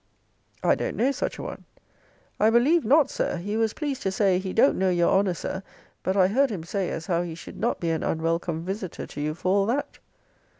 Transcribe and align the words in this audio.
I 0.63 0.73
don't 0.73 0.95
know 0.97 1.11
such 1.11 1.37
a 1.37 1.43
one. 1.43 1.65
I 2.39 2.49
believe 2.49 2.83
not, 2.83 3.11
Sir. 3.11 3.37
He 3.37 3.55
was 3.55 3.75
pleased 3.75 4.01
to 4.01 4.11
say, 4.11 4.39
he 4.39 4.51
don't 4.51 4.79
know 4.79 4.89
your 4.89 5.09
honor, 5.11 5.35
Sir; 5.35 5.61
but 6.01 6.17
I 6.17 6.27
heard 6.27 6.49
him 6.49 6.63
say 6.63 6.89
as 6.89 7.05
how 7.05 7.21
he 7.21 7.35
should 7.35 7.59
not 7.59 7.79
be 7.79 7.91
an 7.91 8.01
unwelcome 8.01 8.65
visiter 8.65 9.05
to 9.05 9.21
you 9.21 9.35
for 9.35 9.49
all 9.55 9.65
that. 9.67 9.99